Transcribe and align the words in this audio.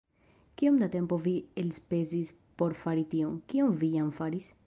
Kiom 0.61 0.79
da 0.83 0.87
tempo 0.95 1.19
vi 1.27 1.33
elspezis 1.65 2.33
por 2.63 2.75
fari 2.85 3.07
tion, 3.13 3.39
kion 3.53 3.79
vi 3.85 3.93
jam 3.99 4.11
faris? 4.23 4.53